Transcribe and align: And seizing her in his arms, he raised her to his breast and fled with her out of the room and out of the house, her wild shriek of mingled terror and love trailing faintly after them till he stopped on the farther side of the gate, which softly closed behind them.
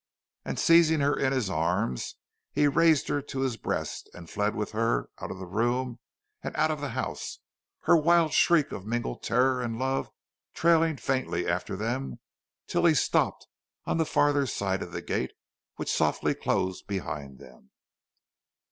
And 0.43 0.57
seizing 0.57 0.99
her 1.01 1.15
in 1.15 1.31
his 1.31 1.47
arms, 1.47 2.15
he 2.51 2.67
raised 2.67 3.07
her 3.07 3.21
to 3.21 3.41
his 3.41 3.55
breast 3.55 4.09
and 4.15 4.27
fled 4.31 4.55
with 4.55 4.71
her 4.71 5.11
out 5.19 5.29
of 5.29 5.37
the 5.37 5.45
room 5.45 5.99
and 6.41 6.55
out 6.55 6.71
of 6.71 6.81
the 6.81 6.89
house, 6.97 7.37
her 7.81 7.95
wild 7.95 8.33
shriek 8.33 8.71
of 8.71 8.83
mingled 8.83 9.21
terror 9.21 9.61
and 9.61 9.77
love 9.77 10.09
trailing 10.55 10.97
faintly 10.97 11.47
after 11.47 11.75
them 11.75 12.19
till 12.65 12.85
he 12.85 12.95
stopped 12.95 13.45
on 13.85 13.97
the 13.99 14.05
farther 14.07 14.47
side 14.47 14.81
of 14.81 14.91
the 14.91 15.03
gate, 15.03 15.33
which 15.75 15.93
softly 15.93 16.33
closed 16.33 16.87
behind 16.87 17.37
them. 17.37 17.69